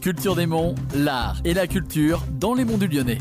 Culture 0.00 0.36
des 0.36 0.46
Monts, 0.46 0.76
l'art 0.94 1.36
et 1.44 1.54
la 1.54 1.66
culture 1.66 2.20
dans 2.40 2.54
les 2.54 2.64
monts 2.64 2.78
du 2.78 2.86
Lyonnais. 2.86 3.18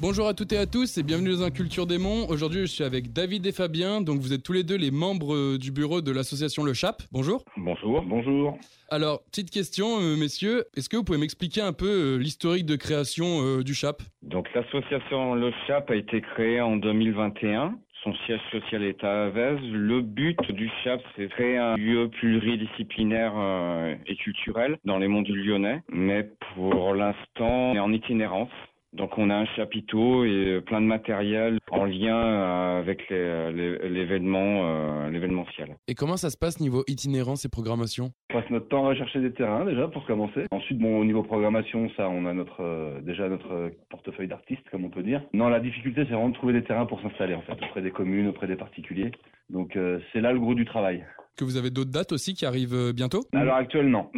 Bonjour 0.00 0.28
à 0.28 0.34
toutes 0.34 0.52
et 0.52 0.56
à 0.56 0.64
tous 0.64 0.96
et 0.96 1.02
bienvenue 1.02 1.30
dans 1.32 1.42
un 1.42 1.50
Culture 1.50 1.86
des 1.86 1.98
Monts. 1.98 2.26
Aujourd'hui, 2.28 2.60
je 2.60 2.66
suis 2.66 2.84
avec 2.84 3.12
David 3.12 3.44
et 3.46 3.52
Fabien. 3.52 4.00
Donc, 4.00 4.20
vous 4.20 4.32
êtes 4.32 4.44
tous 4.44 4.52
les 4.52 4.62
deux 4.62 4.76
les 4.76 4.92
membres 4.92 5.34
euh, 5.34 5.58
du 5.58 5.72
bureau 5.72 6.00
de 6.00 6.12
l'association 6.12 6.62
Le 6.62 6.72
Chap. 6.72 7.02
Bonjour. 7.10 7.44
Bonjour, 7.56 8.02
bonjour. 8.02 8.56
Alors, 8.90 9.22
petite 9.24 9.50
question, 9.50 10.00
euh, 10.00 10.16
messieurs. 10.16 10.64
Est-ce 10.74 10.88
que 10.88 10.96
vous 10.96 11.04
pouvez 11.04 11.18
m'expliquer 11.18 11.60
un 11.60 11.74
peu 11.74 11.86
euh, 11.86 12.16
l'historique 12.16 12.64
de 12.64 12.76
création 12.76 13.42
euh, 13.42 13.62
du 13.62 13.74
Chap? 13.74 14.00
Donc 14.22 14.48
l'association 14.54 15.34
Le 15.34 15.52
Chap 15.66 15.90
a 15.90 15.94
été 15.94 16.22
créée 16.22 16.62
en 16.62 16.76
2021. 16.76 17.76
Son 18.08 18.14
siège 18.24 18.40
social 18.50 18.84
est 18.84 19.04
à 19.04 19.24
Avez. 19.24 19.58
Le 19.70 20.00
but 20.00 20.40
du 20.52 20.70
CHAP, 20.82 21.02
c'est 21.14 21.28
créer 21.28 21.58
un 21.58 21.76
lieu 21.76 22.08
pluridisciplinaire 22.08 23.34
euh, 23.36 23.94
et 24.06 24.16
culturel 24.16 24.78
dans 24.86 24.96
les 24.96 25.08
monts 25.08 25.20
du 25.20 25.34
Lyonnais. 25.34 25.82
Mais 25.90 26.26
pour 26.54 26.94
l'instant, 26.94 27.72
on 27.72 27.74
est 27.74 27.80
en 27.80 27.92
itinérance. 27.92 28.48
Donc 28.94 29.18
on 29.18 29.28
a 29.28 29.34
un 29.34 29.44
chapiteau 29.56 30.24
et 30.24 30.60
plein 30.64 30.80
de 30.80 30.86
matériel 30.86 31.58
en 31.70 31.84
lien 31.84 32.16
euh, 32.16 32.80
avec 32.80 33.08
les- 33.10 33.88
l'événement 33.88 34.62
euh, 34.64 35.10
l'événementiel. 35.10 35.76
Et 35.88 35.94
comment 35.94 36.16
ça 36.16 36.30
se 36.30 36.38
passe 36.38 36.58
niveau 36.60 36.84
itinérance 36.88 37.44
et 37.44 37.48
programmation? 37.50 38.10
On 38.30 38.40
passe 38.40 38.50
notre 38.50 38.68
temps 38.68 38.86
à 38.86 38.88
rechercher 38.90 39.20
des 39.20 39.32
terrains 39.32 39.64
déjà 39.66 39.88
pour 39.88 40.06
commencer. 40.06 40.46
Ensuite, 40.50 40.78
bon, 40.78 40.98
au 40.98 41.04
niveau 41.04 41.22
programmation, 41.22 41.90
ça, 41.96 42.08
on 42.08 42.24
a 42.26 42.32
notre 42.32 42.60
euh, 42.62 43.00
déjà 43.02 43.28
notre 43.28 43.52
euh, 43.52 43.68
portefeuille 43.90 44.28
d'artistes, 44.28 44.68
comme 44.70 44.84
on 44.84 44.90
peut 44.90 45.02
dire. 45.02 45.22
Non, 45.34 45.48
la 45.48 45.60
difficulté, 45.60 46.02
c'est 46.04 46.14
vraiment 46.14 46.30
de 46.30 46.34
trouver 46.34 46.54
des 46.54 46.64
terrains 46.64 46.86
pour 46.86 47.00
s'installer 47.02 47.34
en 47.34 47.42
fait, 47.42 47.52
auprès 47.62 47.82
des 47.82 47.90
communes, 47.90 48.28
auprès 48.28 48.46
des 48.46 48.56
particuliers. 48.56 49.10
Donc 49.50 49.76
euh, 49.76 49.98
c'est 50.12 50.20
là 50.22 50.32
le 50.32 50.40
gros 50.40 50.54
du 50.54 50.64
travail. 50.64 51.04
Que 51.38 51.44
vous 51.44 51.56
avez 51.56 51.70
d'autres 51.70 51.92
dates 51.92 52.10
aussi 52.10 52.34
qui 52.34 52.44
arrivent 52.46 52.74
euh, 52.74 52.92
bientôt? 52.92 53.20
À 53.32 53.44
l'heure 53.44 53.54
actuelle, 53.54 53.88
non. 53.88 54.08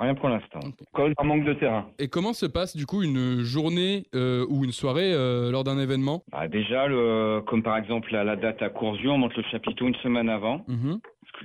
Rien 0.00 0.14
pour 0.14 0.30
l'instant. 0.30 0.60
Cause 0.94 1.12
d'un 1.18 1.24
manque 1.24 1.44
de 1.44 1.52
terrain. 1.52 1.84
Et 1.98 2.08
comment 2.08 2.32
se 2.32 2.46
passe 2.46 2.74
du 2.74 2.86
coup 2.86 3.02
une 3.02 3.42
journée 3.42 4.06
euh, 4.14 4.46
ou 4.48 4.64
une 4.64 4.72
soirée 4.72 5.12
euh, 5.12 5.50
lors 5.50 5.62
d'un 5.62 5.78
événement? 5.78 6.22
Bah, 6.32 6.48
déjà, 6.48 6.86
le, 6.86 7.42
comme 7.46 7.62
par 7.62 7.76
exemple 7.76 8.16
à 8.16 8.24
la 8.24 8.34
date 8.34 8.62
à 8.62 8.70
Courzieu, 8.70 9.10
on 9.10 9.18
monte 9.18 9.36
le 9.36 9.42
chapiteau 9.50 9.88
une 9.88 9.94
semaine 9.96 10.30
avant. 10.30 10.64
Mhm. 10.68 11.00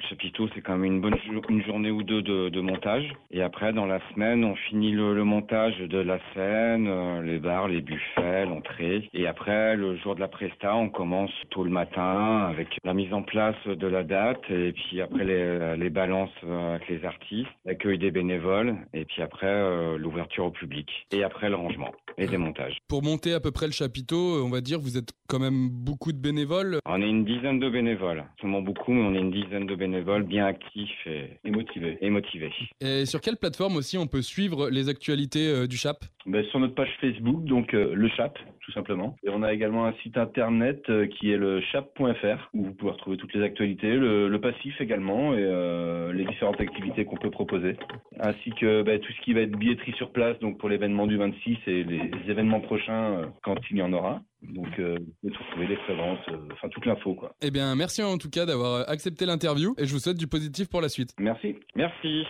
Chapiteau, 0.10 0.48
c'est 0.54 0.62
quand 0.62 0.78
même 0.78 0.94
une 0.96 1.02
bonne 1.02 1.18
journée 1.66 1.90
ou 1.90 2.04
deux 2.04 2.22
de, 2.22 2.62
montage. 2.62 3.12
Et 3.32 3.42
après, 3.42 3.74
dans 3.74 3.86
la 3.86 4.00
semaine, 4.12 4.44
on 4.44 4.56
finit 4.56 4.92
le, 4.92 5.24
montage 5.24 5.78
de 5.78 5.98
la 5.98 6.20
scène, 6.34 6.88
euh, 6.88 7.22
les 7.22 7.40
bars, 7.40 7.68
les 7.68 7.82
buffets, 7.82 8.46
l'entrée. 8.46 9.10
Et 9.14 9.26
après, 9.28 9.76
le 9.76 9.96
jour 9.98 10.16
de 10.16 10.20
la 10.20 10.28
presta, 10.28 10.76
on 10.76 10.90
commence 10.90 11.32
tôt 11.50 11.64
le 11.64 11.70
matin 11.70 12.48
avec 12.50 12.78
la 12.84 12.94
mise 12.94 13.14
en 13.14 13.24
place 13.24 13.56
de 13.66 13.88
la 13.88 14.04
date. 14.04 14.42
Et 14.50 14.74
puis 14.74 15.02
après, 15.02 15.24
les, 15.24 15.78
les 15.78 15.90
balances 15.90 16.30
euh, 16.44 16.76
avec 16.76 16.88
les 16.90 17.06
artistes, 17.06 17.50
l'accueil 17.66 17.98
des 17.98 18.12
bénévoles. 18.12 18.76
Et 18.94 19.06
puis 19.06 19.22
après, 19.22 19.48
euh, 19.48 19.98
l'ouverture 19.98 20.46
au 20.46 20.52
public. 20.52 21.08
Et 21.12 21.24
après, 21.24 21.50
le 21.50 21.56
rangement 21.56 21.92
et 22.18 22.28
des 22.28 22.38
montages. 22.38 22.78
Pour 22.88 23.04
monter 23.04 23.34
à 23.34 23.40
peu 23.40 23.52
près 23.52 23.66
le 23.66 23.72
chapiteau, 23.72 24.38
euh, 24.38 24.44
on 24.44 24.50
va 24.50 24.62
dire, 24.62 24.80
vous 24.80 24.98
êtes 24.98 25.12
quand 25.28 25.40
même 25.40 25.70
beaucoup 25.70 26.12
de 26.12 26.18
bénévoles. 26.18 26.80
On 26.86 27.02
est 27.02 27.10
une 27.10 27.26
dizaine 27.26 27.60
de 27.60 27.70
bénévoles. 27.70 28.24
Seulement 28.42 28.62
beaucoup, 28.62 28.92
mais 28.94 29.02
on 29.02 29.14
est 29.16 29.20
une 29.20 29.32
dizaine 29.32 29.66
de 29.66 29.76
bénévoles 29.76 30.24
bien 30.24 30.46
actifs 30.46 31.06
et, 31.08 31.30
Et 31.44 31.52
motivé. 31.52 31.98
et 32.02 32.10
motivés. 32.10 32.52
Et 32.82 33.06
sur 33.06 33.22
quelle 33.22 33.38
plateforme 33.38 33.76
aussi 33.76 33.98
on 33.98 34.08
peut 34.08 34.22
suivre 34.22 34.70
les 34.70 34.90
actualités 34.90 35.48
euh, 35.48 35.68
du 35.68 35.78
Chap? 35.78 36.06
Ben, 36.26 36.44
sur 36.46 36.60
notre 36.60 36.76
page 36.76 36.90
Facebook, 37.02 37.44
donc 37.46 37.74
euh, 37.74 37.94
le 37.94 38.08
Chap, 38.10 38.38
tout 38.62 38.72
simplement. 38.72 39.16
Et 39.24 39.30
on 39.30 39.44
a 39.44 39.54
également 39.54 39.86
un 39.86 39.94
site 40.04 40.18
internet 40.18 40.82
euh, 40.90 41.06
qui 41.08 41.32
est 41.32 41.38
le 41.38 41.62
chap.fr 41.62 42.50
où 42.54 42.66
vous 42.66 42.74
pouvez 42.74 42.92
retrouver 42.92 43.18
toutes 43.18 43.34
les 43.34 43.44
actualités, 43.44 43.94
le, 43.94 44.28
le 44.28 44.42
passif 44.42 44.80
également 44.82 45.34
et 45.34 45.38
euh, 45.42 45.94
les 45.94 45.95
différentes 46.36 46.60
activités 46.60 47.06
qu'on 47.06 47.16
peut 47.16 47.32
proposer, 47.32 47.78
ainsi 48.20 48.52
que 48.60 48.84
ben, 48.84 49.00
tout 49.00 49.12
ce 49.14 49.22
qui 49.22 49.34
va 49.34 49.42
être 49.42 49.58
billetterie 49.58 49.94
sur 49.94 50.12
place, 50.12 50.38
donc 50.40 50.58
pour 50.58 50.70
l'événement 50.70 51.08
du 51.08 51.18
26 51.18 51.58
et 51.68 51.84
les, 51.84 52.12
événements 52.28 52.60
prochains 52.60 53.20
euh, 53.20 53.26
quand 53.44 53.56
il 53.72 53.78
y 53.78 53.82
en 53.82 53.94
aura. 53.94 54.22
Donc 54.42 54.68
euh, 54.80 54.98
vous 55.24 55.30
pouvez 55.30 55.34
trouver 55.50 55.68
les 55.68 55.78
prévences, 55.78 56.20
euh, 56.30 56.38
enfin 56.54 56.70
toute 56.70 56.86
l'info 56.86 57.14
quoi. 57.16 57.32
Eh 57.42 57.52
bien, 57.52 57.76
merci 57.76 58.04
en 58.04 58.18
tout 58.18 58.30
cas 58.30 58.46
d'avoir 58.46 58.90
accepté 58.90 59.26
l'interview 59.26 59.74
et 59.78 59.86
je 59.86 59.94
vous 59.94 60.00
souhaite 60.00 60.18
du 60.18 60.28
positif 60.28 60.70
pour 60.70 60.82
la 60.82 60.90
suite. 60.90 61.14
Merci. 61.20 61.56
Merci. 61.76 62.26